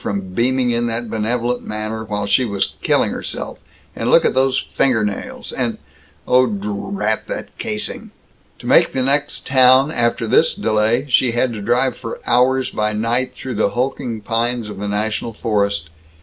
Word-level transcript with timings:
from 0.03 0.33
beaming 0.33 0.71
in 0.71 0.87
that 0.87 1.11
benevolent 1.11 1.61
manner 1.61 2.03
while 2.03 2.25
she 2.25 2.43
was 2.43 2.73
killing 2.81 3.11
herself; 3.11 3.59
and 3.95 4.09
look 4.09 4.25
at 4.25 4.33
those 4.33 4.65
fingernails; 4.73 5.51
and 5.51 5.77
oh, 6.27 6.47
drrrrrrat 6.47 7.27
that 7.27 7.55
casing! 7.59 8.09
To 8.57 8.65
make 8.65 8.93
the 8.93 9.03
next 9.03 9.45
town, 9.45 9.91
after 9.91 10.25
this 10.25 10.55
delay, 10.55 11.05
she 11.07 11.33
had 11.33 11.53
to 11.53 11.61
drive 11.61 11.95
for 11.95 12.19
hours 12.25 12.71
by 12.71 12.93
night 12.93 13.35
through 13.35 13.53
the 13.53 13.69
hulking 13.73 14.21
pines 14.21 14.69
of 14.69 14.79
the 14.79 14.87
national 14.87 15.33
forest. 15.33 15.91